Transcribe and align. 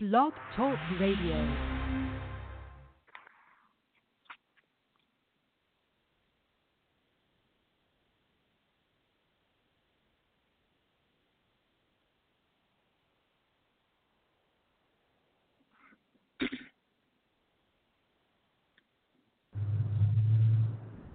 Blog 0.00 0.32
Talk 0.54 0.78
Radio. 1.00 1.44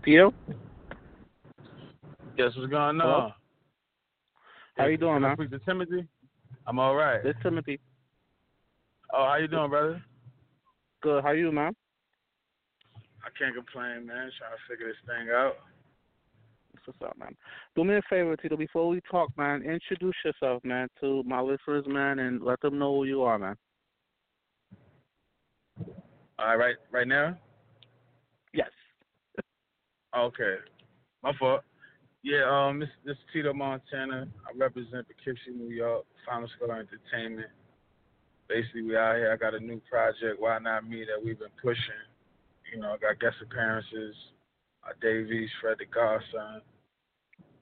Theo, 0.03 0.33
Guess 2.35 2.51
what's 2.57 2.69
going 2.69 2.99
Hello? 2.99 3.13
on? 3.13 3.33
how 4.77 4.87
you 4.87 4.97
doing, 4.97 5.13
Can 5.13 5.23
I 5.23 5.27
man? 5.29 5.37
speak 5.37 5.51
to 5.51 5.59
Timothy? 5.59 6.05
I'm 6.67 6.79
all 6.79 6.95
right. 6.95 7.23
This 7.23 7.35
Timothy. 7.41 7.79
Oh, 9.15 9.27
how 9.29 9.35
you 9.35 9.47
doing, 9.47 9.69
brother? 9.69 10.03
Good. 11.03 11.23
How 11.23 11.31
you, 11.31 11.51
man? 11.51 11.75
I 13.23 13.29
can't 13.37 13.55
complain, 13.55 14.07
man. 14.07 14.31
Trying 14.37 14.51
to 14.51 14.67
figure 14.67 14.87
this 14.87 14.97
thing 15.05 15.29
out. 15.31 15.53
What's 16.85 16.99
up, 17.05 17.17
man? 17.17 17.35
Do 17.75 17.83
me 17.83 17.95
a 17.95 18.01
favor, 18.09 18.35
Tito. 18.35 18.57
Before 18.57 18.89
we 18.89 19.01
talk, 19.09 19.29
man, 19.37 19.61
introduce 19.61 20.15
yourself, 20.25 20.63
man, 20.65 20.87
to 20.99 21.21
my 21.25 21.39
listeners, 21.39 21.85
man, 21.87 22.19
and 22.19 22.41
let 22.41 22.59
them 22.61 22.79
know 22.79 22.95
who 22.95 23.03
you 23.05 23.21
are, 23.21 23.37
man. 23.37 23.55
All 26.39 26.47
right, 26.47 26.55
right, 26.57 26.75
right 26.91 27.07
now. 27.07 27.37
Yes. 28.53 28.71
Okay, 30.17 30.55
my 31.21 31.31
fault. 31.39 31.61
Yeah, 32.23 32.43
um, 32.49 32.79
this 32.79 32.89
this 33.05 33.13
is 33.13 33.23
Tito 33.31 33.53
Montana. 33.53 34.27
I 34.45 34.57
represent 34.57 35.05
Poughkeepsie, 35.07 35.51
New 35.55 35.69
York, 35.69 36.05
Final 36.25 36.49
Score 36.55 36.71
Entertainment. 36.71 37.49
Basically, 38.47 38.83
we 38.83 38.97
out 38.97 39.15
here. 39.15 39.31
I 39.31 39.37
got 39.37 39.55
a 39.55 39.59
new 39.59 39.81
project, 39.89 40.39
Why 40.39 40.59
Not 40.59 40.87
Me, 40.87 41.05
that 41.05 41.23
we've 41.23 41.39
been 41.39 41.47
pushing. 41.61 42.03
You 42.73 42.81
know, 42.81 42.93
I 42.93 42.97
got 42.97 43.19
guest 43.19 43.35
appearances, 43.41 44.15
uh, 44.83 44.93
Davies, 45.01 45.49
Fred 45.61 45.77
the 45.79 45.85
Godson, 45.85 46.61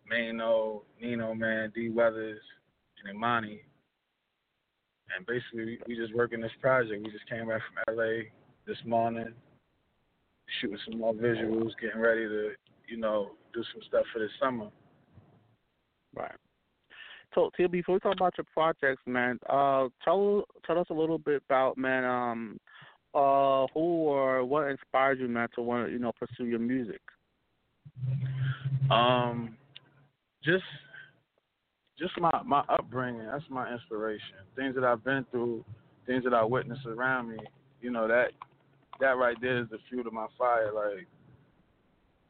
Mano, 0.09 0.83
Nino 1.01 1.33
Man, 1.33 1.71
D 1.75 1.89
Weathers, 1.89 2.41
and 2.99 3.15
Imani. 3.15 3.61
And 5.15 5.25
basically, 5.25 5.65
we, 5.65 5.79
we 5.87 5.95
just 5.95 6.13
working 6.15 6.41
this 6.41 6.51
project. 6.61 7.03
We 7.03 7.11
just 7.11 7.29
came 7.29 7.47
back 7.47 7.61
from 7.85 7.95
LA 7.95 8.23
this 8.65 8.77
morning, 8.85 9.33
shooting 10.59 10.77
some 10.89 10.99
more 10.99 11.13
visuals, 11.13 11.71
getting 11.81 11.99
ready 11.99 12.27
to, 12.27 12.51
you 12.87 12.97
know, 12.97 13.31
do 13.53 13.63
some 13.73 13.81
stuff 13.87 14.05
for 14.13 14.19
this 14.19 14.31
summer. 14.39 14.69
Right. 16.15 16.31
So, 17.33 17.49
Tito, 17.55 17.69
before 17.69 17.95
we 17.95 17.99
talk 17.99 18.15
about 18.15 18.37
your 18.37 18.45
projects, 18.53 19.01
man, 19.05 19.39
uh, 19.49 19.87
tell 20.03 20.43
tell 20.65 20.79
us 20.79 20.87
a 20.89 20.93
little 20.93 21.17
bit 21.17 21.41
about, 21.47 21.77
man, 21.77 22.03
um, 22.03 22.57
uh, 23.13 23.67
who 23.73 23.79
or 23.79 24.43
what 24.43 24.69
inspired 24.69 25.19
you, 25.19 25.27
man, 25.27 25.47
to 25.55 25.61
want 25.61 25.87
to, 25.87 25.93
you 25.93 25.99
know, 25.99 26.11
pursue 26.19 26.45
your 26.45 26.59
music. 26.59 27.01
Um, 28.89 29.55
just 30.43 30.63
just 31.97 32.19
my 32.19 32.31
my 32.45 32.63
upbringing. 32.67 33.25
That's 33.25 33.43
my 33.49 33.71
inspiration. 33.71 34.35
Things 34.55 34.75
that 34.75 34.83
I've 34.83 35.03
been 35.03 35.25
through, 35.31 35.63
things 36.05 36.23
that 36.25 36.33
I 36.33 36.43
witnessed 36.43 36.85
around 36.85 37.29
me. 37.29 37.37
You 37.81 37.91
know 37.91 38.07
that 38.07 38.31
that 38.99 39.17
right 39.17 39.37
there 39.41 39.59
is 39.59 39.69
the 39.69 39.77
fuel 39.89 40.03
to 40.03 40.11
my 40.11 40.27
fire. 40.37 40.71
Like 40.73 41.07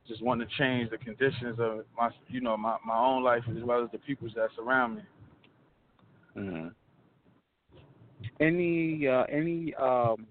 just 0.07 0.23
wanting 0.23 0.47
to 0.47 0.53
change 0.57 0.89
the 0.89 0.97
conditions 0.97 1.59
of 1.59 1.85
my 1.97 2.09
you 2.27 2.41
know 2.41 2.57
my 2.57 2.77
my 2.85 2.97
own 2.97 3.23
life 3.23 3.44
as 3.49 3.63
well 3.63 3.83
as 3.83 3.91
the 3.91 3.97
people's 3.99 4.33
that 4.35 4.49
surround 4.55 4.95
me. 4.97 5.02
Mm-hmm. 6.38 6.67
Any 8.39 9.07
uh, 9.07 9.23
any 9.29 9.73
um 9.75 10.27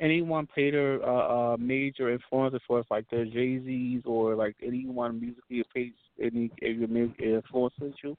anyone 0.00 0.46
played 0.46 0.74
a 0.74 1.00
uh, 1.02 1.06
uh, 1.52 1.56
major 1.58 2.10
influence 2.10 2.54
as 2.54 2.60
far 2.66 2.80
as 2.80 2.86
like 2.90 3.08
the 3.10 3.26
Jay 3.32 3.62
Z's 3.64 4.02
or 4.06 4.34
like 4.34 4.56
anyone 4.64 5.20
musically 5.20 5.62
played 5.72 5.92
any 6.20 6.50
music 6.86 7.20
influences 7.20 7.94
you? 8.02 8.16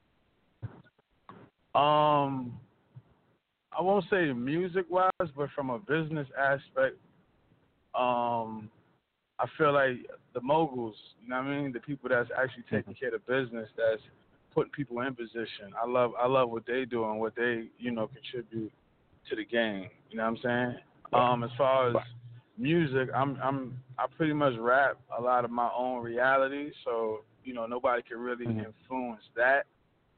Um, 1.79 2.53
I 3.77 3.81
won't 3.81 4.05
say 4.09 4.31
music 4.33 4.85
wise, 4.89 5.09
but 5.35 5.49
from 5.55 5.69
a 5.69 5.79
business 5.79 6.27
aspect, 6.37 6.97
um, 7.95 8.69
I 9.41 9.47
feel 9.57 9.73
like 9.73 9.97
the 10.33 10.41
moguls, 10.41 10.95
you 11.21 11.29
know 11.29 11.37
what 11.37 11.47
I 11.47 11.61
mean, 11.61 11.71
the 11.71 11.79
people 11.79 12.09
that's 12.09 12.29
actually 12.37 12.63
taking 12.69 12.93
care 12.93 13.13
of 13.13 13.25
business, 13.25 13.67
that's 13.75 14.01
putting 14.53 14.71
people 14.71 15.01
in 15.01 15.15
position. 15.15 15.73
I 15.81 15.87
love 15.87 16.11
I 16.21 16.27
love 16.27 16.51
what 16.51 16.65
they 16.67 16.85
do 16.85 17.05
and 17.05 17.19
what 17.19 17.35
they 17.35 17.67
you 17.79 17.91
know 17.91 18.07
contribute 18.07 18.71
to 19.29 19.35
the 19.35 19.45
game. 19.45 19.87
You 20.09 20.17
know 20.17 20.23
what 20.23 20.29
I'm 20.29 20.37
saying? 20.43 20.75
Um, 21.13 21.43
as 21.43 21.49
far 21.57 21.89
as 21.89 21.95
music, 22.57 23.09
I'm 23.15 23.37
I'm 23.41 23.77
I 23.97 24.05
pretty 24.15 24.33
much 24.33 24.53
rap 24.59 24.99
a 25.17 25.21
lot 25.21 25.43
of 25.43 25.51
my 25.51 25.69
own 25.75 26.03
reality, 26.03 26.71
so 26.85 27.21
you 27.43 27.53
know 27.53 27.65
nobody 27.65 28.03
can 28.03 28.19
really 28.19 28.45
Mhm. 28.45 28.65
influence 28.65 29.23
that 29.35 29.65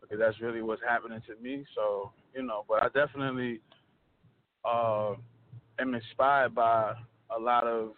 because 0.01 0.19
that's 0.19 0.41
really 0.41 0.61
what's 0.61 0.83
happening 0.83 1.21
to 1.27 1.35
me. 1.41 1.65
So 1.75 2.11
you 2.35 2.43
know, 2.43 2.65
but 2.67 2.83
I 2.83 2.89
definitely 2.89 3.61
uh, 4.65 5.13
am 5.79 5.95
inspired 5.95 6.53
by 6.53 6.93
a 7.35 7.39
lot 7.39 7.65
of 7.65 7.93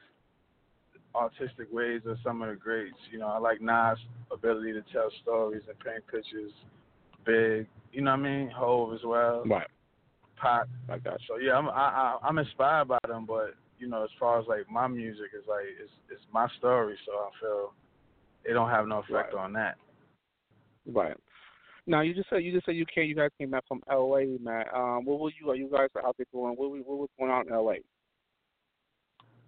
artistic 1.15 1.71
ways 1.71 2.01
of 2.05 2.17
some 2.23 2.41
of 2.41 2.49
the 2.49 2.55
greats. 2.55 2.97
You 3.11 3.19
know, 3.19 3.27
I 3.27 3.37
like 3.37 3.61
Nas' 3.61 3.97
ability 4.31 4.73
to 4.73 4.83
tell 4.91 5.09
stories 5.23 5.63
and 5.67 5.79
paint 5.79 6.05
pictures. 6.11 6.51
Big, 7.25 7.67
you 7.91 8.01
know 8.01 8.11
what 8.11 8.19
I 8.19 8.23
mean? 8.23 8.49
Hove 8.49 8.93
as 8.93 8.99
well. 9.03 9.43
Right. 9.45 9.67
Pac. 10.37 10.67
I 10.89 10.97
got 10.97 11.19
So 11.27 11.37
yeah, 11.37 11.53
I'm 11.53 11.69
I, 11.69 11.71
I, 11.71 12.17
I'm 12.23 12.37
inspired 12.37 12.87
by 12.89 12.99
them, 13.07 13.25
but 13.25 13.55
you 13.79 13.87
know, 13.87 14.03
as 14.03 14.09
far 14.19 14.39
as 14.39 14.45
like 14.47 14.69
my 14.69 14.87
music 14.87 15.31
is 15.37 15.45
like 15.47 15.65
it's 15.81 15.91
it's 16.11 16.21
my 16.33 16.47
story, 16.57 16.97
so 17.05 17.11
I 17.13 17.29
feel 17.39 17.73
it 18.43 18.53
don't 18.53 18.69
have 18.69 18.87
no 18.87 18.99
effect 18.99 19.33
Right. 19.33 19.43
on 19.43 19.53
that. 19.53 19.75
Right. 20.85 21.15
Now 21.87 22.01
you 22.01 22.13
just 22.13 22.29
said 22.29 22.43
you 22.43 22.51
just 22.51 22.65
said 22.65 22.75
you 22.75 22.85
came 22.93 23.07
you 23.07 23.15
guys 23.15 23.29
came 23.39 23.51
back 23.51 23.63
from 23.67 23.81
L.A. 23.89 24.25
man. 24.41 24.65
Um, 24.73 25.05
what 25.05 25.19
were 25.19 25.31
you 25.39 25.49
Are 25.51 25.55
you 25.55 25.69
guys 25.71 25.89
out 26.03 26.15
there 26.17 26.25
doing? 26.31 26.53
What, 26.55 26.69
what 26.71 26.97
was 26.97 27.09
going 27.17 27.31
on 27.31 27.47
in 27.47 27.53
L.A. 27.53 27.77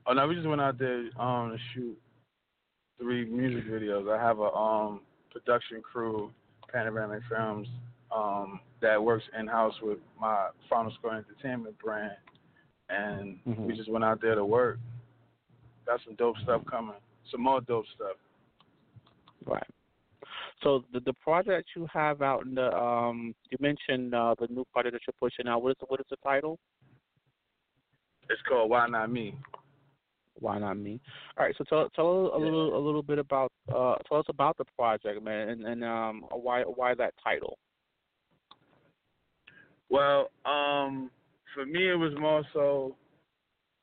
Oh 0.07 0.13
no, 0.13 0.25
we 0.27 0.35
just 0.35 0.47
went 0.47 0.61
out 0.61 0.79
there 0.79 1.09
um 1.19 1.51
to 1.51 1.57
shoot 1.73 1.97
three 2.99 3.25
music 3.25 3.69
videos. 3.69 4.09
I 4.11 4.21
have 4.21 4.39
a 4.39 4.51
um 4.53 5.01
production 5.31 5.81
crew, 5.81 6.31
Panoramic 6.71 7.21
Films, 7.29 7.67
um, 8.15 8.59
that 8.81 9.01
works 9.01 9.25
in 9.37 9.47
house 9.47 9.73
with 9.81 9.99
my 10.19 10.49
Final 10.69 10.91
Score 10.91 11.13
Entertainment 11.13 11.77
brand, 11.79 12.15
and 12.89 13.39
Mhm. 13.45 13.65
we 13.65 13.75
just 13.75 13.89
went 13.89 14.05
out 14.05 14.21
there 14.21 14.35
to 14.35 14.45
work. 14.45 14.79
Got 15.85 16.01
some 16.05 16.15
dope 16.15 16.37
stuff 16.39 16.65
coming, 16.65 16.95
some 17.29 17.41
more 17.41 17.61
dope 17.61 17.85
stuff. 17.95 18.17
Right. 19.45 19.67
So 20.63 20.85
the 20.93 21.01
the 21.01 21.13
project 21.13 21.69
you 21.75 21.85
have 21.93 22.21
out 22.21 22.45
in 22.45 22.55
the 22.55 22.75
um 22.75 23.35
you 23.51 23.57
mentioned 23.59 24.15
uh 24.15 24.35
the 24.39 24.47
new 24.47 24.63
project 24.71 24.93
that 24.93 25.01
you're 25.05 25.13
pushing 25.19 25.47
out. 25.49 25.61
What 25.61 25.71
is 25.71 25.77
what 25.87 25.99
is 25.99 26.05
the 26.09 26.17
title? 26.17 26.57
It's 28.29 28.41
called 28.43 28.69
Why 28.69 28.87
Not 28.87 29.11
Me. 29.11 29.35
Why 30.39 30.59
not 30.59 30.77
me? 30.77 30.99
All 31.37 31.45
right, 31.45 31.55
so 31.57 31.63
tell 31.63 31.89
tell 31.89 32.31
a 32.35 32.39
little 32.39 32.75
a 32.75 32.81
little 32.83 33.03
bit 33.03 33.19
about 33.19 33.51
uh 33.73 33.95
tell 34.07 34.19
us 34.19 34.25
about 34.29 34.57
the 34.57 34.65
project, 34.77 35.23
man, 35.23 35.49
and, 35.49 35.65
and 35.65 35.83
um 35.83 36.25
why 36.31 36.61
why 36.61 36.93
that 36.95 37.13
title. 37.23 37.57
Well, 39.89 40.29
um, 40.45 41.09
for 41.53 41.65
me, 41.65 41.89
it 41.89 41.95
was 41.95 42.13
more 42.19 42.43
so 42.53 42.95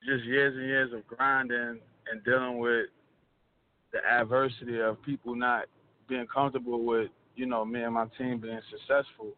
just 0.04 0.24
years 0.24 0.54
and 0.54 0.66
years 0.66 0.92
of 0.92 1.06
grinding 1.06 1.80
and 2.10 2.24
dealing 2.24 2.58
with 2.58 2.86
the 3.92 4.04
adversity 4.04 4.80
of 4.80 5.00
people 5.02 5.34
not 5.34 5.64
being 6.08 6.26
comfortable 6.26 6.84
with, 6.84 7.08
you 7.36 7.46
know, 7.46 7.64
me 7.64 7.82
and 7.82 7.94
my 7.94 8.06
team 8.18 8.38
being 8.38 8.60
successful. 8.70 9.32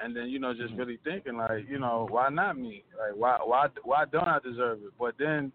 And 0.00 0.14
then, 0.14 0.28
you 0.28 0.38
know, 0.38 0.54
just 0.54 0.72
Mhm. 0.74 0.78
really 0.78 0.96
thinking 0.98 1.36
like, 1.36 1.68
you 1.68 1.80
know, 1.80 2.06
why 2.08 2.28
not 2.28 2.56
me? 2.56 2.84
Like, 2.96 3.16
why, 3.16 3.38
why, 3.42 3.68
why 3.82 4.04
don't 4.04 4.28
I 4.28 4.38
deserve 4.38 4.82
it? 4.84 4.92
But 4.98 5.18
then 5.18 5.52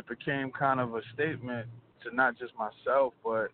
it 0.00 0.08
became 0.08 0.50
kind 0.50 0.80
of 0.80 0.94
a 0.94 1.00
statement 1.14 1.66
to 2.02 2.14
not 2.14 2.38
just 2.38 2.52
myself, 2.56 3.12
but 3.22 3.48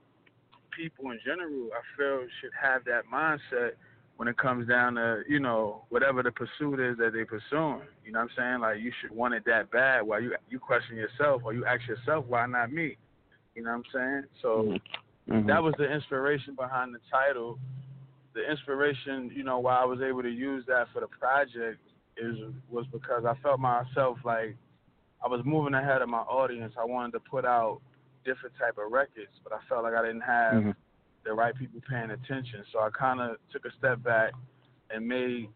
people 0.76 1.10
in 1.10 1.18
general. 1.24 1.70
I 1.74 1.82
feel 1.96 2.20
should 2.40 2.52
have 2.60 2.84
that 2.84 3.02
mindset 3.12 3.72
when 4.16 4.28
it 4.28 4.38
comes 4.38 4.68
down 4.68 4.94
to, 4.94 5.22
you 5.28 5.40
know, 5.40 5.82
whatever 5.88 6.22
the 6.22 6.30
pursuit 6.30 6.78
is 6.78 6.96
that 6.98 7.12
they're 7.12 7.26
pursuing. 7.26 7.82
You 8.04 8.12
know 8.12 8.20
what 8.20 8.30
I'm 8.30 8.36
saying? 8.36 8.60
Like 8.60 8.78
you 8.78 8.92
should 9.00 9.10
want 9.10 9.34
it 9.34 9.44
that 9.46 9.70
bad 9.72 10.06
while 10.06 10.22
you 10.22 10.34
you 10.48 10.60
question 10.60 10.96
yourself 10.96 11.42
or 11.44 11.52
you 11.52 11.64
ask 11.66 11.86
yourself, 11.88 12.24
why 12.28 12.46
not 12.46 12.72
me? 12.72 12.96
You 13.56 13.64
know 13.64 13.70
what 13.70 13.76
I'm 13.76 13.92
saying? 13.92 14.24
So 14.40 14.78
Mhm. 15.28 15.48
that 15.48 15.62
was 15.62 15.74
the 15.78 15.90
inspiration 15.90 16.54
behind 16.54 16.94
the 16.94 17.00
title. 17.10 17.58
The 18.34 18.48
inspiration, 18.48 19.32
you 19.34 19.42
know, 19.42 19.58
why 19.58 19.80
I 19.80 19.84
was 19.84 20.00
able 20.00 20.22
to 20.22 20.30
use 20.30 20.64
that 20.66 20.88
for 20.92 21.00
the 21.00 21.08
project 21.08 21.80
is 22.16 22.38
was 22.70 22.86
because 22.92 23.24
I 23.24 23.34
felt 23.42 23.58
myself 23.58 24.18
like 24.24 24.56
I 25.26 25.28
was 25.28 25.40
moving 25.44 25.74
ahead 25.74 26.02
of 26.02 26.08
my 26.08 26.22
audience. 26.22 26.74
I 26.78 26.84
wanted 26.84 27.10
to 27.14 27.20
put 27.20 27.44
out 27.44 27.80
different 28.24 28.54
type 28.60 28.78
of 28.78 28.92
records, 28.92 29.34
but 29.42 29.52
I 29.52 29.58
felt 29.68 29.82
like 29.82 29.94
I 29.94 30.02
didn't 30.06 30.20
have 30.20 30.54
mm-hmm. 30.54 30.70
the 31.24 31.32
right 31.32 31.52
people 31.52 31.80
paying 31.90 32.12
attention. 32.12 32.62
So 32.72 32.78
I 32.78 32.90
kind 32.96 33.20
of 33.20 33.34
took 33.50 33.64
a 33.64 33.74
step 33.76 34.04
back 34.04 34.30
and 34.88 35.02
made. 35.02 35.48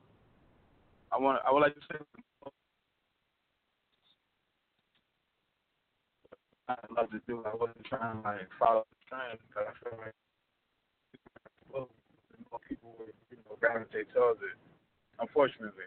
I 1.13 1.19
want. 1.23 1.41
I 1.47 1.53
would 1.53 1.61
like 1.61 1.77
to 1.77 1.81
say. 1.87 1.99
I 6.69 6.75
love 6.91 7.11
to 7.13 7.21
do. 7.29 7.45
I 7.47 7.55
wasn't 7.55 7.85
trying 7.85 8.23
to 8.23 8.29
like 8.29 8.51
follow 8.59 8.83
the 8.91 8.99
trend 9.07 9.39
because 9.39 9.71
I 9.71 9.89
feel 9.89 9.99
like 10.03 10.15
well, 11.73 11.89
more 12.51 12.61
people 12.69 12.97
would 12.99 13.15
you 13.31 13.37
know 13.47 13.55
gravitate 13.61 14.13
towards 14.13 14.41
it. 14.43 14.59
Unfortunately. 15.21 15.87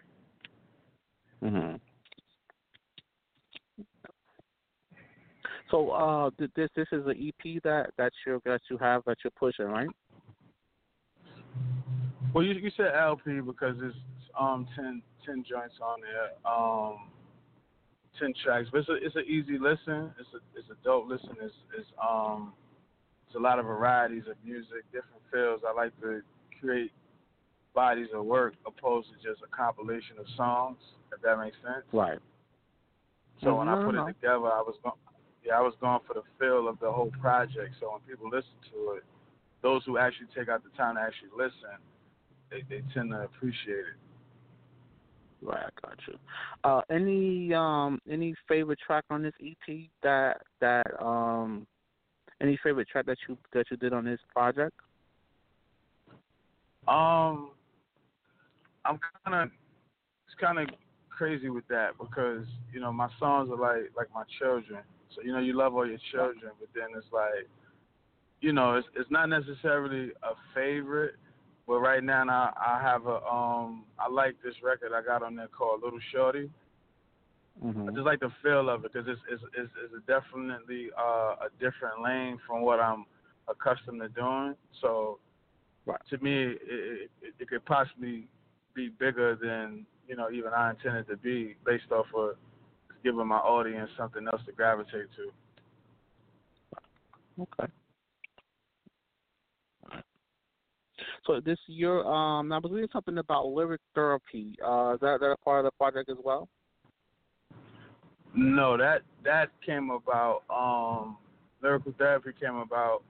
So 5.73 5.89
uh, 5.89 6.29
this 6.37 6.69
this 6.75 6.87
is 6.91 7.03
an 7.07 7.15
EP 7.17 7.59
that 7.63 7.89
that 7.97 8.13
you 8.27 8.39
that 8.45 8.61
you 8.69 8.77
have 8.77 9.01
that 9.07 9.17
you're 9.23 9.31
pushing, 9.31 9.65
right? 9.65 9.89
Well, 12.31 12.43
you 12.43 12.53
you 12.53 12.69
said 12.77 12.91
LP 12.95 13.39
because 13.41 13.75
it's 13.81 13.95
um 14.39 14.67
10, 14.75 15.01
10 15.25 15.43
joints 15.49 15.73
on 15.81 15.97
there, 16.01 16.51
um 16.53 17.09
ten 18.19 18.35
tracks, 18.43 18.69
but 18.71 18.81
it's 18.81 18.89
a 18.89 18.93
it's 19.03 19.15
an 19.15 19.23
easy 19.27 19.57
listen. 19.57 20.11
It's 20.19 20.29
a 20.35 20.59
it's 20.59 20.69
a 20.69 20.75
dope 20.83 21.07
listen. 21.09 21.35
It's 21.41 21.55
it's 21.75 21.89
um 21.99 22.53
it's 23.25 23.35
a 23.35 23.39
lot 23.39 23.57
of 23.57 23.65
varieties 23.65 24.25
of 24.29 24.35
music, 24.45 24.85
different 24.93 25.23
feels. 25.31 25.61
I 25.67 25.73
like 25.73 25.99
to 26.01 26.21
create 26.61 26.91
bodies 27.73 28.09
of 28.13 28.25
work 28.25 28.53
opposed 28.67 29.07
to 29.07 29.15
just 29.27 29.41
a 29.41 29.47
compilation 29.47 30.19
of 30.19 30.27
songs. 30.37 30.77
If 31.11 31.19
that 31.23 31.39
makes 31.39 31.57
sense. 31.63 31.83
Right. 31.91 32.19
So 33.41 33.47
Mm-hmm. 33.47 33.57
when 33.57 33.67
I 33.69 33.83
put 33.83 33.95
it 33.95 34.05
together, 34.13 34.45
I 34.45 34.61
was 34.61 34.75
going, 34.83 34.93
yeah, 35.45 35.57
I 35.57 35.61
was 35.61 35.73
going 35.81 35.99
for 36.07 36.13
the 36.13 36.23
feel 36.39 36.67
of 36.67 36.79
the 36.79 36.91
whole 36.91 37.11
project. 37.21 37.75
So 37.79 37.91
when 37.91 38.01
people 38.01 38.29
listen 38.29 38.55
to 38.71 38.93
it, 38.93 39.03
those 39.61 39.83
who 39.85 39.97
actually 39.97 40.27
take 40.35 40.49
out 40.49 40.63
the 40.63 40.69
time 40.77 40.95
to 40.95 41.01
actually 41.01 41.29
listen, 41.35 41.77
they 42.49 42.63
they 42.69 42.83
tend 42.93 43.11
to 43.11 43.21
appreciate 43.21 43.79
it. 43.79 43.97
Right, 45.41 45.65
I 45.65 45.87
got 45.87 45.97
you. 46.07 46.17
Uh, 46.63 46.81
any 46.89 47.53
um 47.53 47.99
any 48.09 48.33
favorite 48.47 48.79
track 48.85 49.03
on 49.09 49.21
this 49.21 49.33
EP 49.43 49.89
that 50.01 50.41
that 50.61 50.85
um 51.03 51.67
any 52.41 52.57
favorite 52.63 52.87
track 52.87 53.05
that 53.05 53.17
you 53.27 53.37
that 53.53 53.65
you 53.69 53.77
did 53.77 53.93
on 53.93 54.05
this 54.05 54.19
project? 54.33 54.75
Um, 56.87 57.51
I'm 58.85 58.99
kind 59.25 59.43
of 59.43 59.49
it's 60.27 60.39
kind 60.39 60.59
of 60.59 60.67
crazy 61.09 61.49
with 61.49 61.67
that 61.69 61.91
because 61.99 62.45
you 62.73 62.79
know 62.79 62.91
my 62.91 63.09
songs 63.19 63.49
are 63.49 63.57
like 63.57 63.91
like 63.95 64.07
my 64.13 64.23
children. 64.39 64.81
So 65.15 65.21
you 65.23 65.31
know 65.31 65.39
you 65.39 65.53
love 65.53 65.73
all 65.75 65.87
your 65.87 65.99
children, 66.11 66.51
but 66.59 66.69
then 66.73 66.89
it's 66.95 67.07
like 67.11 67.47
you 68.41 68.53
know 68.53 68.75
it's 68.75 68.87
it's 68.95 69.09
not 69.11 69.27
necessarily 69.27 70.11
a 70.23 70.33
favorite. 70.53 71.15
But 71.65 71.79
right 71.79 72.03
now 72.03 72.25
I 72.27 72.77
I 72.77 72.81
have 72.81 73.05
a 73.05 73.23
um 73.25 73.85
I 73.99 74.09
like 74.09 74.35
this 74.43 74.55
record 74.63 74.91
I 74.93 75.01
got 75.01 75.23
on 75.23 75.35
there 75.35 75.47
called 75.47 75.81
Little 75.83 75.99
Shorty. 76.11 76.49
Mm-hmm. 77.63 77.89
I 77.89 77.91
just 77.91 78.05
like 78.05 78.19
the 78.19 78.31
feel 78.41 78.69
of 78.69 78.83
it 78.83 78.93
because 78.93 79.07
it's 79.07 79.21
it's 79.31 79.43
it's, 79.55 79.71
it's 79.93 80.05
definitely 80.07 80.89
uh, 80.97 81.35
a 81.45 81.49
different 81.59 82.01
lane 82.03 82.39
from 82.47 82.61
what 82.61 82.79
I'm 82.79 83.05
accustomed 83.47 84.01
to 84.01 84.09
doing. 84.09 84.55
So 84.81 85.19
Right. 85.85 85.99
to 86.09 86.17
me, 86.19 86.43
it, 86.43 86.59
it, 87.21 87.33
it 87.39 87.49
could 87.49 87.65
possibly 87.65 88.27
be 88.73 88.89
bigger 88.89 89.35
than 89.35 89.85
you 90.07 90.15
know 90.15 90.31
even 90.31 90.53
I 90.53 90.71
intended 90.71 91.07
to 91.07 91.17
be, 91.17 91.55
based 91.65 91.91
off 91.91 92.05
of 92.15 92.35
giving 93.03 93.27
my 93.27 93.37
audience 93.37 93.89
something 93.97 94.25
else 94.31 94.41
to 94.45 94.51
gravitate 94.51 95.07
to. 95.15 95.31
Okay. 97.41 97.71
So 101.25 101.39
this 101.39 101.57
year, 101.67 102.03
um, 102.03 102.51
I 102.51 102.57
was 102.59 102.71
reading 102.71 102.89
something 102.91 103.17
about 103.17 103.47
lyric 103.47 103.81
therapy. 103.95 104.55
Uh, 104.63 104.93
is 104.95 104.99
that 104.99 105.19
that 105.21 105.31
a 105.31 105.37
part 105.37 105.65
of 105.65 105.71
the 105.71 105.77
project 105.77 106.09
as 106.09 106.17
well? 106.23 106.49
No, 108.35 108.77
that 108.77 109.01
that 109.23 109.49
came 109.65 109.89
about. 109.89 110.41
Um, 110.49 111.17
lyrical 111.61 111.93
therapy 111.97 112.31
came 112.39 112.55
about. 112.55 113.03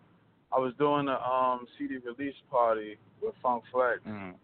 I 0.55 0.59
was 0.59 0.73
doing 0.77 1.07
a 1.07 1.17
um, 1.19 1.65
CD 1.77 1.97
release 1.97 2.35
party 2.51 2.97
with 3.21 3.33
Funk 3.41 3.63
Flex, 3.71 3.99
Mm. 4.07 4.35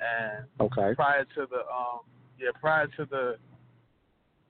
and 0.00 0.46
Okay. 0.60 0.94
prior 0.94 1.24
to 1.24 1.46
the 1.50 1.60
um 1.72 2.00
yeah 2.38 2.50
prior 2.60 2.86
to 2.96 3.04
the 3.06 3.36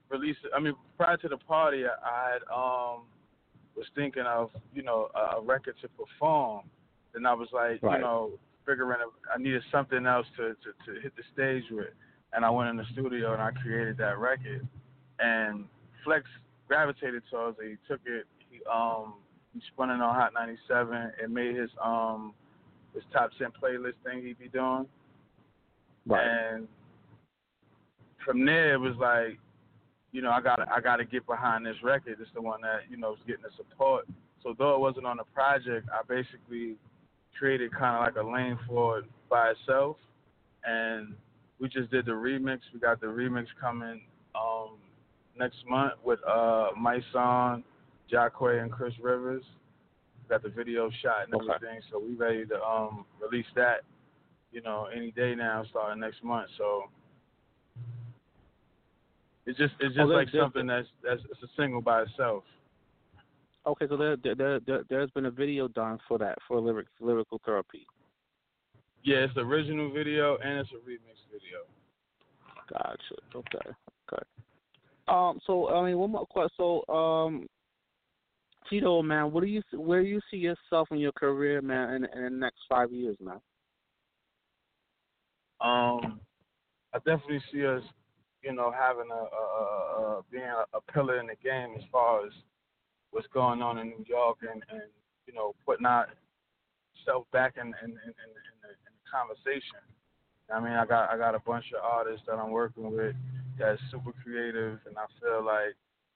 release 0.09 0.35
i 0.55 0.59
mean 0.59 0.73
prior 0.97 1.17
to 1.17 1.27
the 1.27 1.37
party 1.37 1.83
i, 1.85 2.31
had 2.31 2.41
um 2.53 3.01
was 3.75 3.85
thinking 3.95 4.23
of 4.23 4.49
you 4.73 4.81
know 4.83 5.09
a, 5.15 5.37
a 5.37 5.41
record 5.41 5.75
to 5.81 5.87
perform. 5.89 6.63
Then 7.13 7.25
i 7.25 7.33
was 7.33 7.49
like 7.53 7.81
Right. 7.83 7.97
you 7.97 8.01
know 8.03 8.31
figuring 8.65 8.99
i 9.33 9.37
needed 9.37 9.61
something 9.71 10.05
else 10.05 10.25
to, 10.37 10.49
to 10.49 10.93
to 10.95 11.01
hit 11.01 11.13
the 11.15 11.23
stage 11.33 11.63
with. 11.71 11.93
And 12.33 12.43
i 12.43 12.49
went 12.49 12.69
in 12.69 12.77
the 12.77 12.85
studio 12.93 13.33
and 13.33 13.41
i 13.41 13.51
created 13.51 13.97
that 13.97 14.17
record. 14.17 14.67
And 15.19 15.65
flex 16.03 16.25
gravitated 16.67 17.23
towards 17.31 17.57
it. 17.59 17.69
He 17.69 17.93
took 17.93 18.01
it. 18.05 18.25
He 18.49 18.59
um 18.71 19.15
he 19.53 19.61
spun 19.73 19.89
it 19.89 20.01
on 20.01 20.15
hot 20.15 20.33
97 20.33 21.11
and 21.21 21.33
made 21.33 21.55
his 21.55 21.69
um 21.83 22.33
his 22.93 23.03
top 23.13 23.29
10 23.37 23.49
playlist 23.61 23.93
thing 24.03 24.23
he'd 24.23 24.39
be 24.39 24.47
doing. 24.49 24.87
Right. 26.07 26.25
and 26.25 26.67
from 28.25 28.45
there, 28.45 28.73
it 28.73 28.79
was 28.79 28.95
like, 28.99 29.39
you 30.11 30.21
know, 30.21 30.31
I 30.31 30.41
got 30.41 30.59
I 30.71 30.79
got 30.81 30.97
to 30.97 31.05
get 31.05 31.25
behind 31.25 31.65
this 31.65 31.75
record. 31.83 32.17
It's 32.19 32.29
the 32.33 32.41
one 32.41 32.61
that 32.61 32.81
you 32.89 32.97
know 32.97 33.13
is 33.13 33.19
getting 33.27 33.43
the 33.43 33.49
support. 33.55 34.07
So 34.43 34.55
though 34.57 34.75
it 34.75 34.79
wasn't 34.79 35.05
on 35.05 35.17
the 35.17 35.23
project, 35.33 35.89
I 35.91 36.01
basically 36.07 36.75
created 37.37 37.71
kind 37.71 37.97
of 37.97 38.01
like 38.15 38.23
a 38.23 38.27
lane 38.27 38.57
for 38.67 38.99
it 38.99 39.05
by 39.29 39.51
itself, 39.51 39.97
and 40.63 41.13
we 41.59 41.69
just 41.69 41.91
did 41.91 42.05
the 42.05 42.11
remix. 42.11 42.59
We 42.73 42.79
got 42.79 43.01
the 43.01 43.07
remix 43.07 43.45
coming 43.59 44.01
um, 44.35 44.77
next 45.37 45.57
month 45.67 45.93
with 46.03 46.19
uh, 46.27 46.69
my 46.77 46.99
son, 47.11 47.63
Jacquay, 48.11 48.61
and 48.61 48.71
Chris 48.71 48.93
Rivers. 49.01 49.43
We 50.23 50.29
got 50.29 50.43
the 50.43 50.49
video 50.49 50.89
shot 51.01 51.25
and 51.25 51.33
everything, 51.33 51.77
Okay. 51.77 51.85
so 51.91 51.99
we 51.99 52.13
ready 52.15 52.45
to 52.45 52.61
um, 52.63 53.05
release 53.21 53.45
that 53.55 53.81
you 54.51 54.61
know, 54.61 54.87
any 54.95 55.11
day 55.11 55.35
now, 55.35 55.63
starting 55.69 55.99
next 55.99 56.23
month. 56.23 56.49
So 56.57 56.85
it's 59.47 59.57
just 59.57 59.73
it's 59.79 59.95
just 59.95 60.05
Oh, 60.05 60.13
like 60.13 60.27
something 60.29 60.67
that's 60.67 60.87
that's 61.03 61.21
it's 61.31 61.41
a 61.41 61.47
single 61.59 61.81
by 61.81 62.03
itself. 62.03 62.43
Okay, 63.65 63.85
so 63.89 63.97
there, 63.97 64.15
there, 64.23 64.59
there, 64.59 64.83
there's 64.89 65.11
been 65.11 65.25
a 65.25 65.31
video 65.31 65.67
done 65.67 65.97
for 66.07 66.17
that 66.19 66.37
for 66.47 66.59
lyric 66.59 66.87
lyrical 66.99 67.41
therapy. 67.43 67.85
Yeah, 69.03 69.17
it's 69.17 69.33
the 69.33 69.41
original 69.41 69.91
video 69.91 70.37
and 70.37 70.59
it's 70.59 70.69
a 70.71 70.89
remix 70.89 71.17
video. 71.31 71.65
Gotcha. 72.71 73.15
Okay. 73.35 73.71
Okay. 74.13 74.23
Um. 75.07 75.39
So 75.47 75.69
I 75.69 75.85
mean, 75.85 75.97
one 75.97 76.11
more 76.11 76.25
question. 76.25 76.51
So 76.57 76.93
um, 76.93 77.47
Tito, 78.69 79.01
man, 79.01 79.31
what 79.31 79.41
do 79.41 79.47
you 79.47 79.61
where 79.73 80.01
do 80.01 80.07
you 80.09 80.19
see 80.29 80.37
yourself 80.37 80.89
in 80.91 80.97
your 80.97 81.13
career, 81.13 81.61
man, 81.61 81.95
in, 81.95 82.05
in 82.17 82.23
the 82.23 82.29
next 82.29 82.59
five 82.69 82.91
years, 82.91 83.15
man? 83.21 83.39
Um, 85.59 86.19
I 86.93 86.97
definitely 86.97 87.41
see 87.51 87.65
us, 87.65 87.81
you 88.43 88.53
know, 88.53 88.71
having 88.71 89.09
a, 89.11 89.23
a, 89.35 90.19
a, 90.19 90.23
being 90.31 90.43
a, 90.43 90.77
a 90.77 90.81
pillar 90.93 91.19
in 91.19 91.27
the 91.27 91.35
game 91.43 91.73
as 91.77 91.83
far 91.91 92.25
as 92.25 92.31
what's 93.11 93.27
going 93.33 93.61
on 93.61 93.77
in 93.77 93.87
New 93.89 94.05
York 94.07 94.37
and, 94.41 94.63
and 94.69 94.89
you 95.25 95.33
know 95.33 95.55
putting 95.65 95.85
our 95.85 96.07
self 97.05 97.25
back 97.31 97.55
in 97.57 97.67
in, 97.67 97.73
in, 97.83 97.91
in, 97.91 97.91
in, 97.91 98.57
the, 98.61 98.69
in 98.69 98.93
the 98.93 99.05
conversation. 99.11 99.81
I 100.53 100.59
mean, 100.61 100.73
I 100.73 100.85
got 100.85 101.09
I 101.09 101.17
got 101.17 101.35
a 101.35 101.39
bunch 101.39 101.65
of 101.75 101.83
artists 101.83 102.25
that 102.27 102.35
I'm 102.35 102.51
working 102.51 102.91
with 102.95 103.15
that's 103.59 103.81
super 103.91 104.13
creative, 104.23 104.79
and 104.85 104.97
I 104.97 105.05
feel 105.19 105.43
like, 105.43 105.75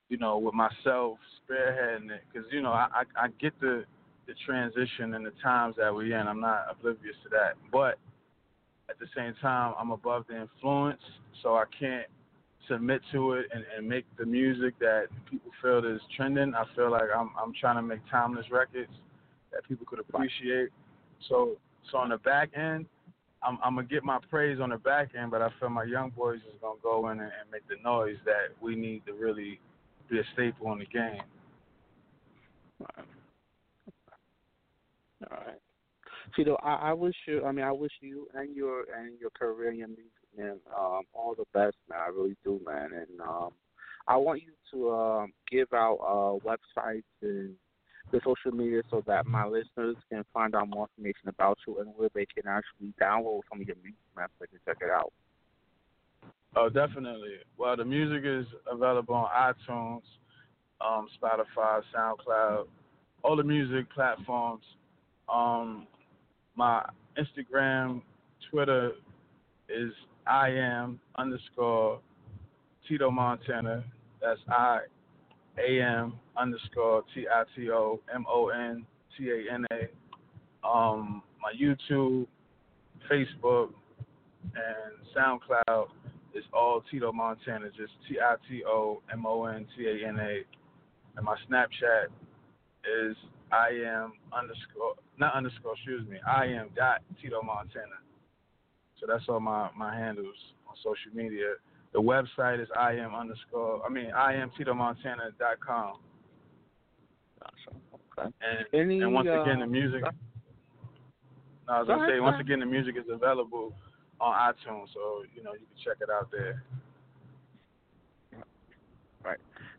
you 0.09 0.17
know, 0.17 0.37
with 0.37 0.53
myself 0.53 1.17
spearheading 1.41 2.11
it, 2.11 2.21
because 2.31 2.47
you 2.51 2.61
know 2.61 2.71
I, 2.71 2.87
I 2.93 3.25
I 3.25 3.27
get 3.39 3.59
the 3.59 3.83
the 4.27 4.33
transition 4.45 5.15
and 5.15 5.25
the 5.25 5.33
times 5.43 5.75
that 5.77 5.93
we're 5.93 6.17
in. 6.17 6.27
I'm 6.27 6.39
not 6.39 6.67
oblivious 6.69 7.15
to 7.23 7.29
that, 7.29 7.55
but 7.71 7.97
at 8.91 8.99
the 8.99 9.07
same 9.15 9.33
time, 9.41 9.73
I'm 9.79 9.91
above 9.91 10.25
the 10.27 10.41
influence, 10.41 11.01
so 11.41 11.55
I 11.55 11.63
can't 11.79 12.07
submit 12.67 13.01
to 13.11 13.33
it 13.33 13.47
and, 13.53 13.63
and 13.75 13.87
make 13.87 14.05
the 14.19 14.25
music 14.25 14.77
that 14.79 15.05
people 15.29 15.51
feel 15.61 15.79
is 15.79 16.01
trending. 16.15 16.53
I 16.53 16.65
feel 16.75 16.91
like 16.91 17.09
I'm 17.15 17.31
I'm 17.41 17.53
trying 17.59 17.77
to 17.77 17.81
make 17.81 18.01
timeless 18.11 18.45
records 18.51 18.91
that 19.51 19.63
people 19.67 19.85
could 19.85 19.99
appreciate. 19.99 20.69
So 21.29 21.57
so 21.91 21.97
on 21.97 22.09
the 22.09 22.17
back 22.17 22.51
end, 22.55 22.85
I'm 23.43 23.57
I'm 23.63 23.75
gonna 23.75 23.87
get 23.87 24.03
my 24.03 24.19
praise 24.29 24.59
on 24.59 24.69
the 24.69 24.77
back 24.77 25.11
end, 25.17 25.31
but 25.31 25.41
I 25.41 25.49
feel 25.59 25.69
my 25.69 25.85
young 25.85 26.11
boys 26.11 26.39
is 26.39 26.59
gonna 26.61 26.75
go 26.83 27.09
in 27.09 27.19
and, 27.19 27.21
and 27.21 27.51
make 27.51 27.67
the 27.67 27.81
noise 27.83 28.17
that 28.25 28.55
we 28.61 28.75
need 28.75 29.05
to 29.07 29.13
really 29.13 29.59
be 30.09 30.19
a 30.19 30.23
staple 30.33 30.71
in 30.73 30.79
the 30.79 30.85
game. 30.85 31.23
Right. 32.79 33.05
All 35.29 35.37
right. 35.45 35.60
Tito, 36.35 36.57
I, 36.63 36.89
I 36.89 36.93
wish 36.93 37.15
you. 37.27 37.45
I 37.45 37.51
mean, 37.51 37.65
I 37.65 37.71
wish 37.71 37.91
you 38.01 38.27
and 38.35 38.55
your 38.55 38.85
and 38.97 39.19
your 39.19 39.29
career 39.31 39.69
and 39.69 39.79
your 39.79 39.87
music, 39.87 40.11
man, 40.37 40.59
um, 40.77 41.01
all 41.13 41.35
the 41.37 41.45
best, 41.53 41.75
man. 41.89 41.99
I 42.05 42.09
really 42.09 42.35
do, 42.43 42.59
man. 42.65 42.91
And 42.93 43.21
um, 43.21 43.49
I 44.07 44.17
want 44.17 44.41
you 44.41 44.53
to 44.71 44.91
um, 44.91 45.33
give 45.49 45.71
out 45.73 45.97
uh, 46.01 46.47
websites 46.47 47.03
and 47.21 47.53
the 48.11 48.19
social 48.25 48.51
media 48.51 48.81
so 48.89 49.03
that 49.07 49.25
my 49.25 49.45
listeners 49.45 49.95
can 50.09 50.25
find 50.33 50.55
out 50.55 50.67
more 50.69 50.87
information 50.97 51.29
about 51.29 51.57
you 51.67 51.79
and 51.79 51.89
where 51.95 52.09
they 52.13 52.25
can 52.25 52.47
actually 52.47 52.93
download 53.01 53.41
some 53.49 53.61
of 53.61 53.67
your 53.67 53.77
music, 53.77 53.99
man, 54.17 54.27
so 54.27 54.45
they 54.45 54.47
can 54.47 54.59
check 54.65 54.77
it 54.81 54.89
out. 54.89 55.13
Oh, 56.55 56.67
definitely. 56.67 57.35
Well, 57.57 57.77
the 57.77 57.85
music 57.85 58.23
is 58.25 58.45
available 58.69 59.15
on 59.15 59.29
iTunes. 59.29 60.01
um, 60.85 61.07
Spotify, 61.21 61.81
SoundCloud, 61.95 62.65
all 63.23 63.35
the 63.35 63.43
music 63.43 63.89
platforms. 63.93 64.63
Um, 65.31 65.87
my 66.55 66.83
Instagram, 67.17 68.01
Twitter 68.49 68.91
is 69.69 69.91
I 70.27 70.49
am 70.49 70.99
underscore 71.17 71.99
Tito 72.87 73.09
Montana. 73.09 73.83
That's 74.21 74.39
I 74.49 74.79
A 75.57 75.81
M 75.81 76.13
underscore 76.37 77.03
T 77.13 77.25
I 77.27 77.43
T 77.55 77.69
O 77.71 77.99
M 78.13 78.25
O 78.29 78.49
N 78.49 78.85
T 79.17 79.29
A 79.29 79.53
N 79.53 79.65
A. 79.71 80.67
Um, 80.67 81.23
my 81.41 81.53
YouTube, 81.59 82.27
Facebook, 83.09 83.69
and 84.43 84.93
SoundCloud 85.15 85.87
is 86.35 86.43
all 86.53 86.83
Tito 86.91 87.11
Montana, 87.11 87.67
just 87.69 87.93
T 88.07 88.17
I 88.19 88.35
T 88.47 88.63
O 88.65 89.01
M 89.11 89.25
O 89.25 89.45
N 89.45 89.65
T 89.75 89.85
A 89.87 90.07
N 90.07 90.19
A. 90.19 90.41
And 91.17 91.25
my 91.25 91.35
Snapchat 91.49 92.05
is 92.85 93.15
I 93.51 93.69
am 93.85 94.13
underscore 94.31 94.95
not 95.21 95.35
underscore, 95.35 95.73
excuse 95.75 96.05
me, 96.09 96.17
I 96.27 96.45
am 96.47 96.69
dot 96.75 97.01
Tito 97.21 97.41
Montana. 97.41 98.01
So 98.99 99.05
that's 99.07 99.23
all 99.29 99.39
my, 99.39 99.69
my 99.77 99.95
handles 99.95 100.35
on 100.67 100.75
social 100.77 101.15
media. 101.15 101.53
The 101.93 102.01
website 102.01 102.61
is 102.61 102.67
I 102.77 102.93
am 102.93 103.15
underscore 103.15 103.81
I 103.85 103.89
mean 103.89 104.11
I 104.11 104.33
am 104.33 104.51
Tito 104.57 104.73
Montana 104.73 105.29
dot 105.39 105.59
com. 105.65 105.99
Okay. 108.17 108.29
And 108.41 108.65
Any, 108.73 109.01
and 109.01 109.13
once 109.13 109.27
again 109.27 109.59
the 109.59 109.65
uh, 109.65 109.67
music 109.67 110.03
no, 111.67 111.73
I 111.73 111.79
was 111.79 111.87
gonna 111.87 112.07
say 112.07 112.19
once 112.19 112.39
again 112.39 112.59
the 112.59 112.65
music 112.65 112.95
is 112.97 113.05
available 113.09 113.73
on 114.19 114.33
iTunes, 114.33 114.87
so 114.93 115.23
you 115.35 115.43
know 115.43 115.53
you 115.53 115.65
can 115.69 115.79
check 115.83 115.97
it 116.01 116.09
out 116.09 116.29
there. 116.31 116.63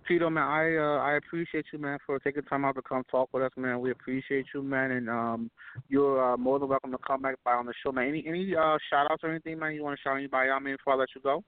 Tito, 0.08 0.28
man, 0.30 0.44
I 0.44 0.76
uh, 0.76 0.98
I 0.98 1.12
appreciate 1.16 1.66
you, 1.72 1.78
man, 1.78 1.98
for 2.04 2.18
taking 2.18 2.42
time 2.42 2.64
out 2.64 2.74
to 2.74 2.82
come 2.82 3.04
talk 3.10 3.28
with 3.32 3.42
us, 3.42 3.52
man. 3.56 3.80
We 3.80 3.90
appreciate 3.90 4.46
you, 4.54 4.62
man, 4.62 4.90
and 4.92 5.08
um, 5.08 5.50
you're 5.88 6.32
uh, 6.32 6.36
more 6.36 6.58
than 6.58 6.68
welcome 6.68 6.90
to 6.90 6.98
come 7.06 7.22
back 7.22 7.36
by 7.44 7.52
on 7.52 7.66
the 7.66 7.74
show, 7.82 7.92
man. 7.92 8.08
Any 8.08 8.24
any 8.26 8.54
uh, 8.56 8.78
shout 8.90 9.10
outs 9.10 9.22
or 9.22 9.30
anything, 9.30 9.58
man? 9.58 9.74
You 9.74 9.84
want 9.84 9.98
to 9.98 10.02
shout 10.02 10.16
anybody 10.16 10.50
out, 10.50 10.62
man, 10.62 10.76
before 10.76 10.94
I 10.94 10.96
let 10.96 11.08
you 11.14 11.20
go? 11.20 11.44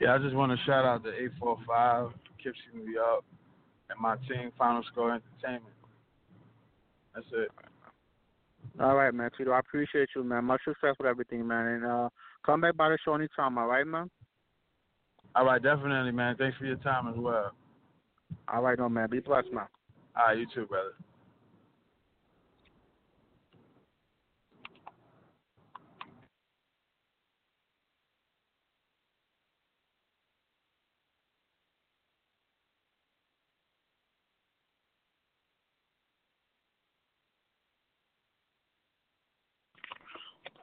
Yeah, 0.00 0.14
I 0.14 0.18
just 0.18 0.34
want 0.34 0.50
to 0.52 0.58
shout 0.64 0.84
out 0.86 1.04
to 1.04 1.10
845 1.10 2.12
Poughkeepsie, 2.24 2.60
New 2.74 2.90
York, 2.90 3.22
and 3.90 4.00
my 4.00 4.16
team, 4.28 4.50
Final 4.56 4.82
Score 4.90 5.10
Entertainment. 5.10 5.74
That's 7.14 7.26
it. 7.32 7.50
All 8.80 8.94
right, 8.94 9.12
man, 9.12 9.30
Tito. 9.36 9.50
I 9.50 9.58
appreciate 9.58 10.08
you, 10.16 10.24
man. 10.24 10.44
Much 10.44 10.62
success 10.64 10.94
with 10.98 11.06
everything, 11.06 11.46
man, 11.46 11.66
and 11.66 11.84
uh, 11.84 12.08
come 12.44 12.62
back 12.62 12.76
by 12.76 12.88
the 12.88 12.98
show 13.04 13.14
anytime, 13.14 13.58
all 13.58 13.66
right, 13.66 13.86
man. 13.86 14.10
All 15.34 15.44
right, 15.44 15.62
definitely, 15.62 16.12
man. 16.12 16.36
Thanks 16.36 16.56
for 16.58 16.64
your 16.64 16.76
time 16.76 17.08
as 17.08 17.14
well. 17.16 17.52
All 18.48 18.62
right, 18.62 18.78
no, 18.78 18.88
man. 18.88 19.08
Be 19.10 19.20
blessed, 19.20 19.52
man. 19.52 19.66
All 20.16 20.26
right, 20.26 20.38
you 20.38 20.46
too, 20.52 20.66
brother. 20.66 20.90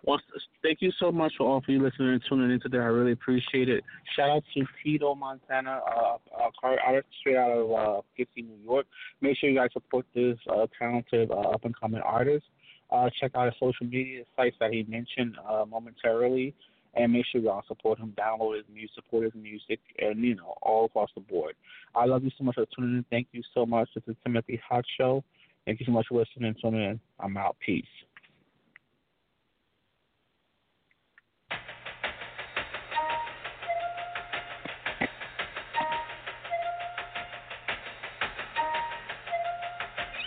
Well, 0.07 0.21
thank 0.63 0.81
you 0.81 0.93
so 1.01 1.11
much 1.11 1.33
for 1.37 1.45
all 1.45 1.57
of 1.57 1.65
you 1.67 1.83
listening 1.83 2.13
and 2.13 2.21
tuning 2.29 2.49
in 2.49 2.61
today. 2.61 2.77
I 2.77 2.85
really 2.85 3.11
appreciate 3.11 3.67
it. 3.67 3.83
Shout 4.15 4.29
out 4.29 4.43
to 4.53 4.63
Tito 4.81 5.13
Montana, 5.13 5.81
uh, 5.85 6.15
uh, 6.33 6.49
car 6.61 6.79
artist 6.79 7.07
straight 7.19 7.35
out 7.35 7.51
of 7.51 7.71
uh, 7.71 8.01
Poughkeepsie, 8.15 8.43
New 8.43 8.57
York. 8.63 8.85
Make 9.19 9.37
sure 9.37 9.49
you 9.49 9.57
guys 9.57 9.67
support 9.73 10.05
this 10.15 10.37
uh, 10.49 10.67
talented 10.79 11.29
uh, 11.29 11.49
up 11.49 11.65
and 11.65 11.77
coming 11.77 11.99
artist. 11.99 12.45
Uh, 12.89 13.09
check 13.19 13.31
out 13.35 13.47
his 13.47 13.55
social 13.59 13.85
media 13.85 14.23
sites 14.37 14.55
that 14.61 14.71
he 14.71 14.83
mentioned 14.83 15.35
uh, 15.45 15.65
momentarily, 15.65 16.55
and 16.95 17.11
make 17.11 17.25
sure 17.29 17.41
y'all 17.41 17.63
support 17.67 17.99
him, 17.99 18.13
download 18.17 18.55
his 18.55 18.65
music, 18.73 18.95
support 18.95 19.25
his 19.25 19.33
music, 19.35 19.81
and 19.99 20.23
you 20.23 20.35
know 20.35 20.53
all 20.61 20.85
across 20.85 21.09
the 21.15 21.21
board. 21.21 21.53
I 21.95 22.05
love 22.05 22.23
you 22.23 22.31
so 22.37 22.45
much 22.45 22.55
for 22.55 22.65
tuning 22.73 22.95
in. 22.95 23.05
Thank 23.09 23.27
you 23.33 23.41
so 23.53 23.65
much. 23.65 23.89
This 23.93 24.05
is 24.07 24.15
Timothy 24.23 24.61
Hot 24.69 24.85
Show. 24.97 25.21
Thank 25.65 25.81
you 25.81 25.85
so 25.85 25.91
much 25.91 26.05
for 26.07 26.17
listening 26.17 26.47
and 26.47 26.55
tuning 26.61 26.81
in. 26.81 26.99
I'm 27.19 27.35
out. 27.35 27.57
Peace. 27.59 27.83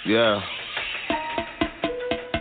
Yeah. 0.07 0.40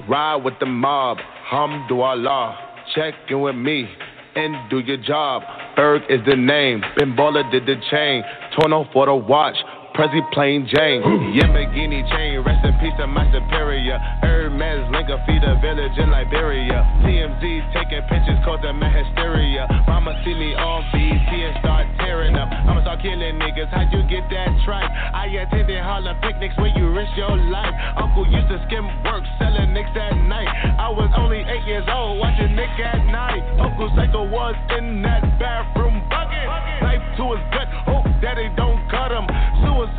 Ride 0.07 0.37
with 0.43 0.55
the 0.59 0.65
mob, 0.65 1.17
Hamdulillah. 1.51 2.55
Check 2.95 3.13
in 3.29 3.41
with 3.41 3.55
me 3.55 3.87
and 4.35 4.69
do 4.69 4.79
your 4.79 4.97
job. 4.97 5.43
Berg 5.75 6.03
is 6.09 6.19
the 6.25 6.35
name, 6.35 6.81
Ben 6.97 7.15
Baller 7.15 7.49
did 7.51 7.65
the 7.65 7.75
chain. 7.91 8.23
Torno 8.55 8.85
for 8.91 9.05
the 9.05 9.15
watch, 9.15 9.55
Prezi 9.99 10.23
plain 10.31 10.63
Jane. 10.63 11.03
Mm. 11.03 11.35
Yamagini 11.35 12.07
chain, 12.07 12.39
rest 12.47 12.63
in 12.63 12.71
peace 12.79 12.95
to 12.95 13.03
my 13.03 13.27
superior. 13.35 13.99
Hermes 14.23 14.87
Linka 14.95 15.19
feed 15.27 15.43
a 15.43 15.59
village 15.59 15.91
in 15.99 16.07
Liberia. 16.07 16.87
TMZ 17.03 17.43
taking 17.75 18.07
pictures, 18.07 18.39
cause 18.47 18.63
them 18.63 18.79
my 18.79 18.87
hysteria. 18.87 19.67
Mama 19.91 20.15
see 20.23 20.31
me 20.39 20.55
on 20.55 20.87
BT 20.95 21.43
and 21.43 21.51
start 21.59 21.83
tearing 21.99 22.39
up. 22.39 22.47
I'ma 22.47 22.79
start 22.87 23.03
killing 23.03 23.43
niggas, 23.43 23.67
how'd 23.75 23.91
you 23.91 23.99
get 24.07 24.23
that 24.31 24.47
tripe? 24.63 24.87
I 24.87 25.27
attended 25.35 25.83
Harlem 25.83 26.15
picnics 26.23 26.55
where 26.55 26.71
you 26.79 26.95
risk 26.95 27.11
your 27.19 27.35
life. 27.35 27.75
Uncle 27.99 28.23
used 28.23 28.47
to 28.55 28.55
skim 28.71 28.87
work, 29.03 29.27
selling 29.35 29.75
nicks 29.75 29.91
at 29.99 30.15
night. 30.31 30.47
I 30.79 30.87
was 30.95 31.11
only 31.19 31.43
eight 31.43 31.67
years 31.67 31.83
old, 31.91 32.23
watching 32.23 32.55
Nick 32.55 32.71
at 32.79 33.03
night. 33.11 33.43
Uncle 33.59 33.91
Psycho 33.99 34.23
was 34.31 34.55
in 34.79 35.03
that 35.03 35.27
bathroom 35.43 36.07
bucket. 36.07 36.47
Knife 36.87 37.03
to 37.19 37.35
his 37.35 37.43
gut, 37.51 37.67
hope 37.83 38.07
that 38.23 38.39
they 38.39 38.47
don't. 38.55 38.78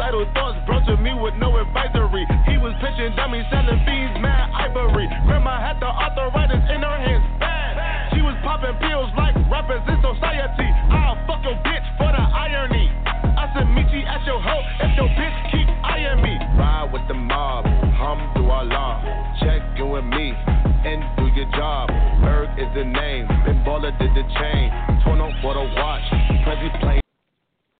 Suicidal 0.00 0.25
thoughts 0.33 0.59
brought 0.64 0.87
to 0.87 0.97
me 0.97 1.12
with 1.12 1.35
no 1.35 1.59
advisory. 1.59 2.10